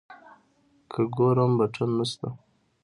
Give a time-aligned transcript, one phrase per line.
[0.91, 2.27] که ګورم بټن نسته.